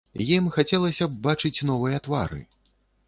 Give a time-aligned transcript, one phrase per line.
[0.35, 2.41] Ім хацелася б бачыць новыя твары.